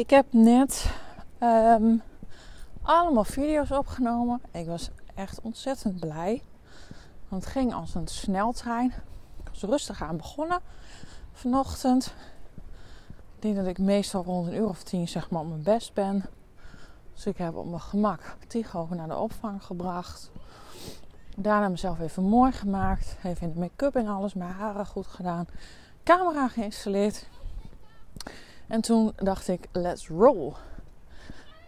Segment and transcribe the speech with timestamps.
[0.00, 0.90] Ik heb net
[1.42, 2.02] um,
[2.82, 4.40] allemaal video's opgenomen.
[4.52, 6.42] Ik was echt ontzettend blij.
[7.28, 8.92] Want het ging als een sneltrein.
[9.42, 10.60] Ik was rustig aan begonnen
[11.32, 12.14] vanochtend.
[13.36, 15.94] Ik denk dat ik meestal rond een uur of tien zeg maar op mijn best
[15.94, 16.24] ben.
[17.14, 20.30] Dus ik heb op mijn gemak Tigo naar de opvang gebracht.
[21.36, 23.16] Daarna mezelf even mooi gemaakt.
[23.22, 24.34] Even in de make-up en alles.
[24.34, 25.46] Mijn haren goed gedaan.
[26.04, 27.28] Camera geïnstalleerd.
[28.70, 30.52] En toen dacht ik, let's roll.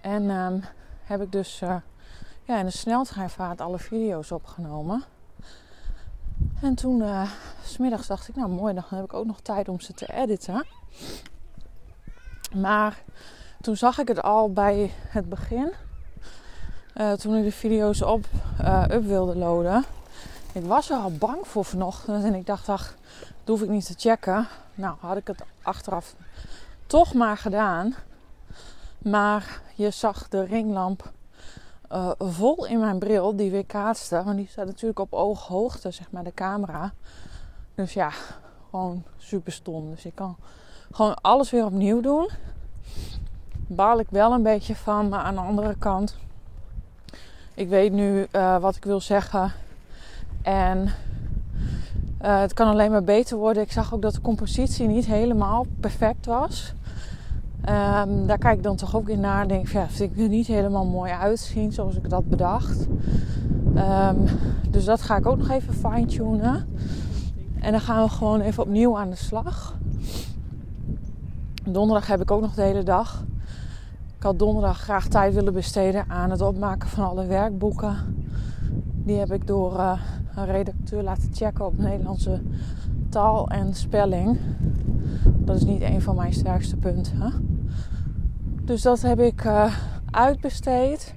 [0.00, 0.64] En um,
[1.04, 1.76] heb ik dus uh,
[2.42, 5.02] ja, in de sneltreinvaart alle video's opgenomen.
[6.60, 7.30] En toen, uh,
[7.64, 10.66] smiddags dacht ik, nou mooi, dan heb ik ook nog tijd om ze te editen.
[12.54, 13.02] Maar
[13.60, 15.72] toen zag ik het al bij het begin.
[16.96, 18.26] Uh, toen ik de video's op
[18.90, 19.84] up wilde loaden.
[20.52, 22.24] Ik was er al bang voor vanochtend.
[22.24, 24.48] En ik dacht, ach, dat hoef ik niet te checken.
[24.74, 26.14] Nou, had ik het achteraf
[26.92, 27.94] toch maar gedaan.
[28.98, 31.12] Maar je zag de ringlamp
[31.92, 34.22] uh, vol in mijn bril die weer kaatste.
[34.24, 36.92] Want die staat natuurlijk op ooghoogte, zeg maar, de camera.
[37.74, 38.10] Dus ja,
[38.70, 39.90] gewoon super stom.
[39.90, 40.36] Dus ik kan
[40.90, 42.28] gewoon alles weer opnieuw doen
[43.66, 45.08] baal ik wel een beetje van.
[45.08, 46.16] Maar aan de andere kant,
[47.54, 49.52] ik weet nu uh, wat ik wil zeggen.
[50.42, 50.78] En
[52.22, 53.62] uh, het kan alleen maar beter worden.
[53.62, 56.74] Ik zag ook dat de compositie niet helemaal perfect was.
[57.68, 59.48] Um, daar kijk ik dan toch ook in naar.
[59.48, 62.86] Denk ja, vind ik er niet helemaal mooi uitzien zoals ik dat bedacht.
[63.76, 64.24] Um,
[64.70, 66.66] dus dat ga ik ook nog even fine-tunen.
[67.60, 69.78] En dan gaan we gewoon even opnieuw aan de slag.
[71.64, 73.24] Donderdag heb ik ook nog de hele dag.
[74.16, 77.96] Ik had donderdag graag tijd willen besteden aan het opmaken van alle werkboeken.
[78.94, 80.00] Die heb ik door uh,
[80.34, 82.40] een redacteur laten checken op Nederlandse
[83.08, 84.38] taal en spelling.
[85.24, 87.50] Dat is niet een van mijn sterkste punten.
[88.64, 89.76] Dus dat heb ik uh,
[90.10, 91.14] uitbesteed.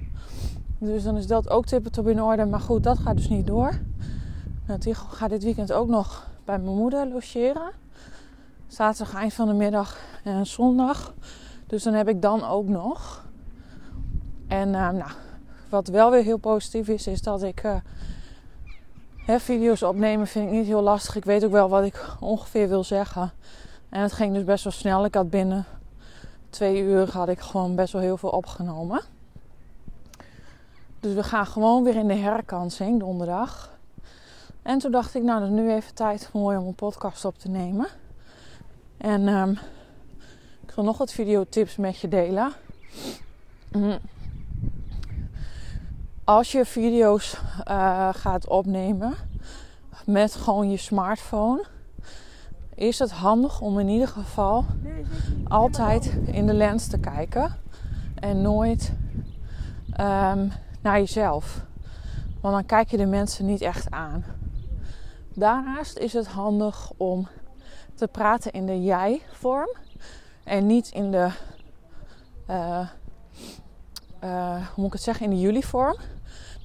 [0.78, 2.44] Dus dan is dat ook tippetop in orde.
[2.44, 3.78] Maar goed, dat gaat dus niet door.
[4.66, 7.70] Nou, die gaat dit weekend ook nog bij mijn moeder logeren.
[8.66, 11.14] Zaterdag eind van de middag en zondag.
[11.66, 13.24] Dus dan heb ik dan ook nog.
[14.48, 15.10] En uh, nou,
[15.68, 17.76] wat wel weer heel positief is, is dat ik uh,
[19.16, 21.16] hè, video's opnemen vind ik niet heel lastig.
[21.16, 23.32] Ik weet ook wel wat ik ongeveer wil zeggen.
[23.88, 25.04] En het ging dus best wel snel.
[25.04, 25.64] Ik had binnen
[26.56, 29.00] twee uur had ik gewoon best wel heel veel opgenomen.
[31.00, 33.78] Dus we gaan gewoon weer in de herkansing donderdag.
[34.62, 37.38] En toen dacht ik, nou, dat is nu even tijd mooi om een podcast op
[37.38, 37.86] te nemen.
[38.96, 39.58] En um,
[40.76, 42.52] wil nog wat videotips met je delen.
[43.72, 43.98] Mhm.
[46.24, 47.36] Als je video's
[47.68, 49.14] uh, gaat opnemen
[50.04, 51.64] met gewoon je smartphone,
[52.76, 54.64] is het handig om in ieder geval
[55.48, 57.56] altijd in de lens te kijken
[58.14, 58.92] en nooit
[60.00, 61.64] um, naar jezelf.
[62.40, 64.24] Want dan kijk je de mensen niet echt aan.
[65.34, 67.28] Daarnaast is het handig om
[67.94, 69.76] te praten in de jij-vorm.
[70.44, 71.28] En niet in de,
[72.50, 72.88] uh,
[74.24, 75.96] uh, hoe moet ik het zeggen, in de jullie-vorm.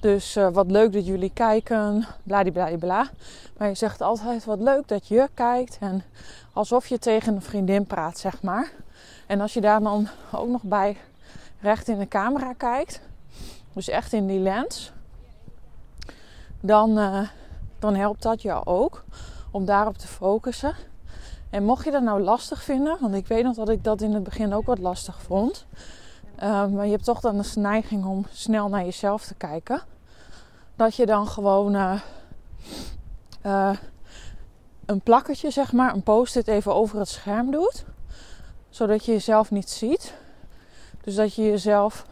[0.02, 3.10] Dus uh, wat leuk dat jullie kijken, bladibladibla.
[3.56, 5.76] Maar je zegt altijd wat leuk dat je kijkt.
[5.80, 6.02] En
[6.52, 8.72] alsof je tegen een vriendin praat, zeg maar.
[9.26, 10.96] En als je daar dan ook nog bij
[11.60, 13.00] recht in de camera kijkt.
[13.72, 14.92] Dus echt in die lens.
[16.60, 16.94] Dan,
[17.78, 19.04] dan helpt dat jou ook
[19.50, 20.74] om daarop te focussen.
[21.50, 24.12] En mocht je dat nou lastig vinden, want ik weet nog dat ik dat in
[24.12, 25.66] het begin ook wat lastig vond.
[26.36, 29.82] Uh, maar je hebt toch dan de neiging om snel naar jezelf te kijken.
[30.76, 32.00] Dat je dan gewoon uh,
[33.46, 33.70] uh,
[34.86, 37.84] een plakketje, zeg maar, een post-it even over het scherm doet.
[38.68, 40.14] Zodat je jezelf niet ziet.
[41.00, 42.06] Dus dat je jezelf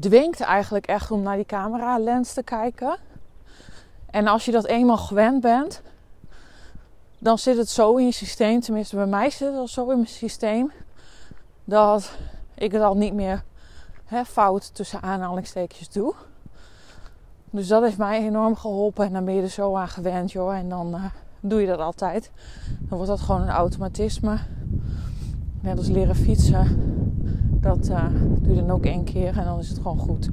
[0.00, 2.98] dwingt eigenlijk echt om naar die camera lens te kijken.
[4.10, 5.82] En als je dat eenmaal gewend bent,
[7.18, 9.96] dan zit het zo in je systeem, tenminste bij mij zit het al zo in
[9.96, 10.72] mijn systeem,
[11.64, 12.10] dat
[12.56, 13.44] ik het al niet meer
[14.04, 16.14] hè, fout tussen aanhalingstekens doe.
[17.50, 20.56] Dus dat heeft mij enorm geholpen en dan ben je er zo aan gewend, joh.
[20.56, 21.04] En dan, uh,
[21.40, 22.30] doe je dat altijd.
[22.78, 24.38] Dan wordt dat gewoon een automatisme.
[25.60, 26.94] Net als leren fietsen.
[27.60, 28.04] Dat uh,
[28.40, 30.28] doe je dan ook één keer en dan is het gewoon goed.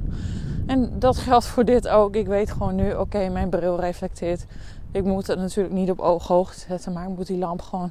[0.66, 2.14] En dat geldt voor dit ook.
[2.14, 4.46] Ik weet gewoon nu, oké, mijn bril reflecteert.
[4.90, 7.90] Ik moet het natuurlijk niet op ooghoogte zetten, maar ik moet die lamp gewoon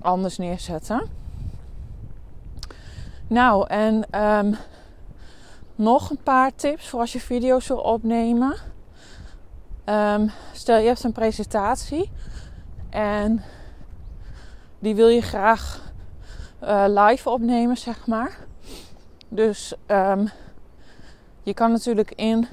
[0.00, 1.02] anders neerzetten.
[3.34, 4.56] Nou, en um,
[5.74, 8.56] nog een paar tips voor als je video's wil opnemen.
[9.84, 12.10] Um, stel je hebt een presentatie
[12.90, 13.42] en
[14.78, 15.92] die wil je graag
[16.62, 18.36] uh, live opnemen, zeg maar.
[19.28, 20.28] Dus um,
[21.42, 22.48] je kan natuurlijk in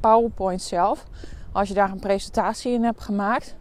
[0.00, 1.04] PowerPoint zelf,
[1.52, 3.56] als je daar een presentatie in hebt gemaakt,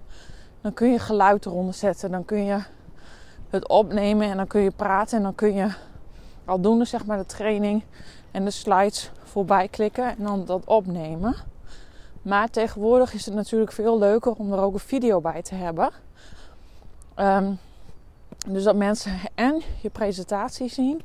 [0.62, 2.12] dan kun je geluid eronder zetten.
[2.12, 2.60] Dan kun je
[3.50, 5.88] het opnemen en dan kun je praten en dan kun je
[6.50, 7.84] aldoende zeg maar de training
[8.32, 11.36] en de slides voorbij klikken en dan dat opnemen.
[12.22, 15.92] Maar tegenwoordig is het natuurlijk veel leuker om er ook een video bij te hebben.
[17.16, 17.60] Um,
[18.48, 21.02] dus dat mensen en je presentatie zien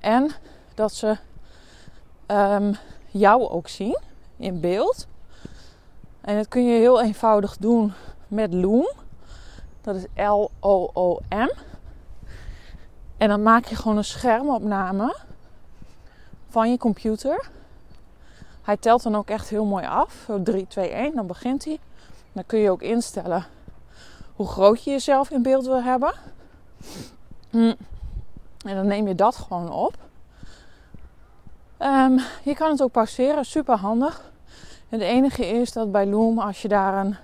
[0.00, 0.30] en
[0.74, 1.16] dat ze
[2.26, 2.76] um,
[3.10, 3.98] jou ook zien
[4.36, 5.06] in beeld.
[6.20, 7.92] En dat kun je heel eenvoudig doen
[8.28, 8.88] met Loom.
[9.80, 11.50] Dat is L-O-O-M.
[13.24, 15.16] En dan maak je gewoon een schermopname
[16.48, 17.48] van je computer.
[18.62, 20.28] Hij telt dan ook echt heel mooi af.
[20.42, 21.78] 3, 2, 1, dan begint hij.
[22.32, 23.44] Dan kun je ook instellen
[24.36, 26.14] hoe groot je jezelf in beeld wil hebben.
[27.50, 27.74] Hm.
[28.66, 29.96] En dan neem je dat gewoon op.
[31.78, 34.30] Um, je kan het ook pauzeren, super handig.
[34.88, 37.16] Het enige is dat bij Loom, als je daar een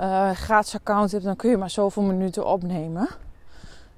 [0.00, 3.08] uh, gratis account hebt, dan kun je maar zoveel minuten opnemen.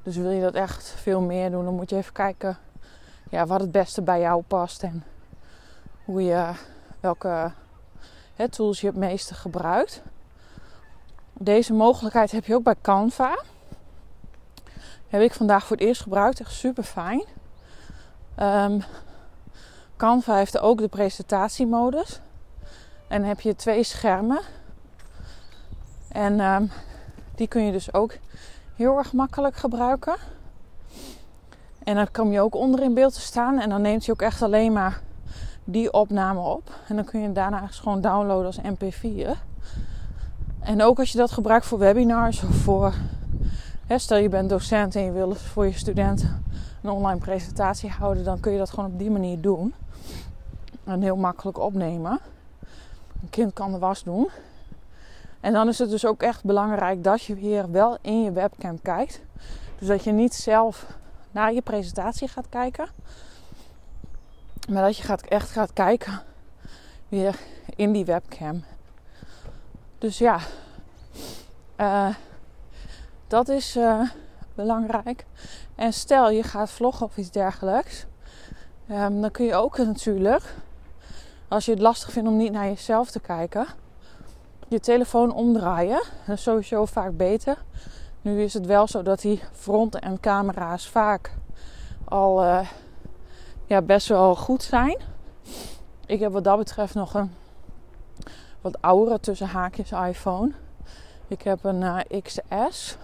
[0.05, 2.59] Dus wil je dat echt veel meer doen, dan moet je even kijken
[3.31, 5.05] ja, wat het beste bij jou past en
[6.05, 6.53] hoe je,
[7.01, 7.53] welke
[8.35, 10.03] hè, tools je het meeste gebruikt.
[11.33, 13.43] Deze mogelijkheid heb je ook bij Canva.
[15.09, 17.25] Heb ik vandaag voor het eerst gebruikt, echt super fijn.
[18.39, 18.83] Um,
[19.97, 22.21] Canva heeft ook de presentatiemodus.
[23.09, 24.41] En dan heb je twee schermen.
[26.09, 26.71] En um,
[27.35, 28.12] die kun je dus ook
[28.76, 30.17] heel erg makkelijk gebruiken.
[31.85, 33.61] En dan kom je ook onder in beeld te staan.
[33.61, 35.00] En dan neemt hij ook echt alleen maar
[35.65, 36.71] die opname op.
[36.88, 39.38] En dan kun je daarna gewoon downloaden als MP4.
[40.61, 42.94] En ook als je dat gebruikt voor webinars of voor.
[43.87, 46.44] Hè, stel je bent docent en je wil voor je studenten
[46.82, 49.75] een online presentatie houden, dan kun je dat gewoon op die manier doen.
[50.85, 52.21] En heel makkelijk opnemen.
[53.23, 54.29] Een kind kan de was doen.
[55.44, 58.82] En dan is het dus ook echt belangrijk dat je weer wel in je webcam
[58.82, 59.20] kijkt.
[59.79, 60.87] Dus dat je niet zelf
[61.31, 62.88] naar je presentatie gaat kijken.
[64.69, 66.23] Maar dat je gaat, echt gaat kijken
[67.08, 67.38] weer
[67.76, 68.64] in die webcam.
[69.99, 70.38] Dus ja,
[71.76, 72.14] uh,
[73.26, 74.00] dat is uh,
[74.55, 75.25] belangrijk.
[75.75, 78.06] En stel je gaat vloggen of iets dergelijks.
[78.90, 80.55] Um, dan kun je ook natuurlijk,
[81.49, 83.67] als je het lastig vindt om niet naar jezelf te kijken,
[84.69, 86.02] je telefoon omdraaien.
[86.26, 87.64] Dat is sowieso vaak beter.
[88.22, 91.34] Nu is het wel zo dat die front- en camera's vaak
[92.05, 92.69] al uh,
[93.66, 94.96] ja, best wel goed zijn.
[96.06, 97.31] Ik heb wat dat betreft nog een
[98.61, 100.52] wat oudere tussen haakjes iPhone.
[101.28, 102.97] Ik heb een uh, XS.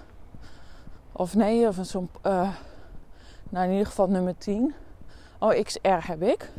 [1.12, 2.10] Of nee, of zo'n.
[2.26, 2.48] Uh,
[3.48, 4.74] nou, in ieder geval nummer 10.
[5.38, 6.50] Oh, XR heb ik.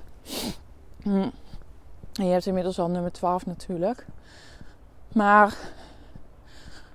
[1.01, 1.29] Hm.
[2.11, 4.05] Je hebt inmiddels al nummer 12 natuurlijk.
[5.13, 5.57] Maar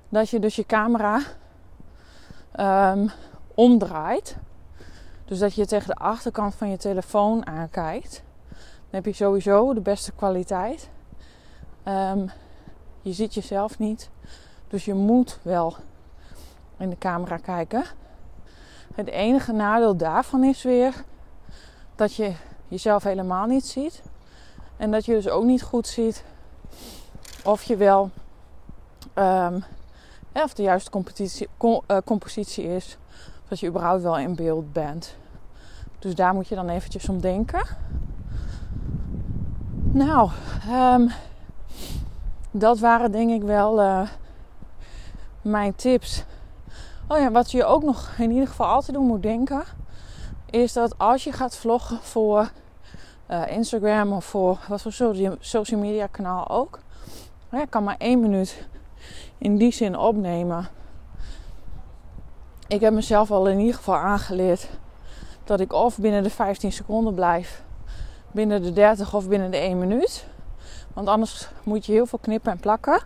[0.09, 1.21] dat je dus je camera
[2.61, 3.11] um,
[3.55, 4.37] omdraait.
[5.25, 8.23] Dus dat je tegen de achterkant van je telefoon aankijkt.
[8.49, 8.59] Dan
[8.91, 10.89] heb je sowieso de beste kwaliteit.
[11.89, 12.31] Um,
[13.03, 14.11] je ziet jezelf niet.
[14.69, 15.77] Dus je moet wel
[16.79, 17.85] in de camera kijken.
[18.95, 21.05] Het enige nadeel daarvan is weer
[21.95, 22.35] dat je
[22.69, 24.03] jezelf helemaal niet ziet.
[24.77, 26.25] En dat je dus ook niet goed ziet
[27.47, 28.11] of je wel
[29.15, 29.65] um,
[30.33, 30.91] of de juiste
[31.61, 32.99] uh, compositie is.
[33.43, 35.17] Of dat je überhaupt wel in beeld bent.
[35.99, 37.67] Dus daar moet je dan eventjes om denken.
[39.93, 40.31] Nou,
[40.71, 41.11] um,
[42.51, 44.09] dat waren denk ik wel uh,
[45.43, 46.25] mijn tips.
[47.09, 49.63] Oh ja, wat je ook nog in ieder geval altijd doen moet denken.
[50.51, 52.51] Is dat als je gaat vloggen voor
[53.31, 54.93] uh, Instagram of voor wat voor
[55.41, 56.79] social media kanaal ook.
[57.57, 58.67] Ja, kan maar één minuut
[59.39, 60.69] in die zin opnemen.
[62.69, 64.69] Ik heb mezelf al in ieder geval aangeleerd
[65.45, 67.63] dat ik of binnen de 15 seconden blijf,
[68.31, 70.27] binnen de 30 of binnen de 1 minuut.
[70.95, 73.01] Want anders moet je heel veel knippen en plakken.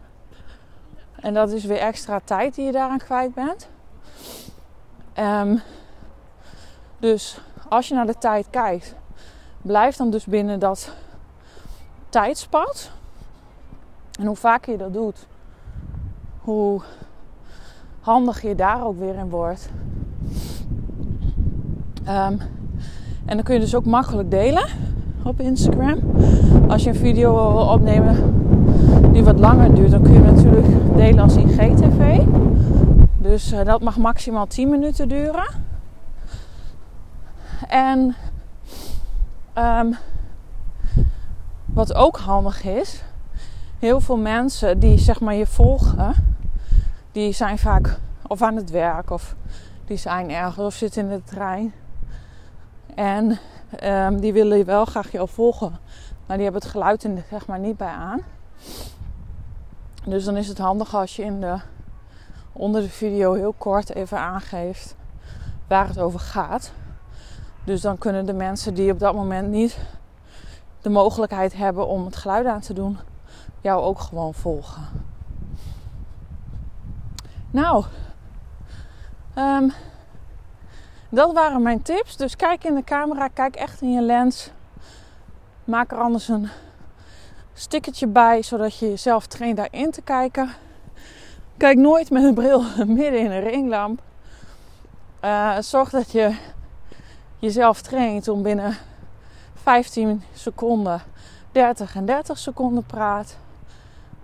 [1.20, 3.68] En dat is weer extra tijd die je daaraan kwijt bent.
[5.12, 5.56] Ehm,
[6.98, 8.94] dus als je naar de tijd kijkt,
[9.62, 10.92] blijf dan dus binnen dat
[12.08, 12.90] tijdspad.
[14.20, 15.26] En hoe vaker je dat doet,
[16.40, 16.80] hoe
[18.00, 19.70] handig je daar ook weer in wordt.
[22.04, 22.36] Ehm,
[23.24, 24.68] en dan kun je dus ook makkelijk delen
[25.22, 25.98] op Instagram.
[26.68, 28.16] Als je een video wil opnemen
[29.12, 32.22] die wat langer duurt, dan kun je natuurlijk delen als IGTV.
[33.18, 35.48] Dus uh, dat mag maximaal 10 minuten duren.
[37.68, 38.14] En
[39.58, 39.96] um,
[41.64, 43.02] wat ook handig is,
[43.80, 46.36] heel veel mensen die zeg maar je volgen,
[47.12, 49.34] die zijn vaak of aan het werk of
[49.84, 51.72] die zijn ergens of zitten in de trein.
[52.94, 53.38] En
[53.84, 55.78] um, die willen wel graag jou volgen,
[56.26, 58.20] maar die hebben het geluid er zeg maar niet bij aan.
[60.04, 61.56] Dus dan is het handig als je in de,
[62.52, 64.94] onder de video heel kort even aangeeft
[65.66, 66.72] waar het over gaat.
[67.64, 69.78] Dus dan kunnen de mensen die op dat moment niet
[70.80, 72.98] de mogelijkheid hebben om het geluid aan te doen,
[73.60, 74.82] jou ook gewoon volgen.
[77.50, 77.84] Nou,
[79.38, 79.72] um,
[81.08, 82.16] dat waren mijn tips.
[82.16, 84.50] Dus kijk in de camera, kijk echt in je lens.
[85.64, 86.48] Maak er anders een
[87.52, 90.50] stickertje bij, zodat je jezelf traint daarin te kijken.
[91.56, 94.00] Kijk nooit met een bril midden in een ringlamp.
[95.24, 96.36] Uh, zorg dat je
[97.38, 98.76] jezelf traint om binnen
[99.54, 101.02] 15 seconden
[101.52, 103.36] 30 en 30 seconden praat.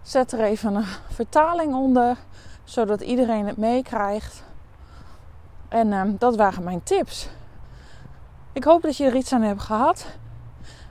[0.07, 2.17] Zet er even een vertaling onder,
[2.65, 4.43] zodat iedereen het meekrijgt.
[5.69, 7.29] En uh, dat waren mijn tips.
[8.53, 10.07] Ik hoop dat je er iets aan hebt gehad.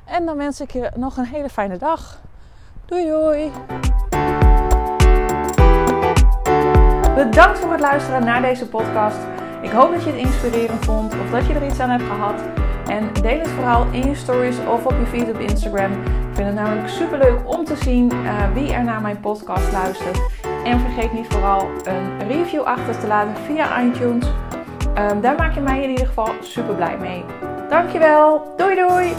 [0.06, 2.20] En dan wens ik je nog een hele fijne dag.
[2.86, 3.52] Doei doei!
[7.16, 9.18] Bedankt voor het luisteren naar deze podcast.
[9.62, 12.65] Ik hoop dat je het inspirerend vond of dat je er iets aan hebt gehad.
[12.88, 15.92] En deel het vooral in je stories of op je feed op Instagram.
[15.92, 19.72] Ik vind het namelijk super leuk om te zien uh, wie er naar mijn podcast
[19.72, 20.20] luistert.
[20.64, 24.26] En vergeet niet vooral een review achter te laten via iTunes.
[24.98, 27.24] Um, daar maak je mij in ieder geval super blij mee.
[27.70, 28.54] Dankjewel.
[28.58, 29.14] Doei doei.